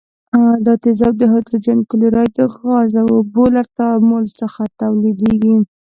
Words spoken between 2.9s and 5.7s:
او اوبو له تعامل څخه تولیدیږي.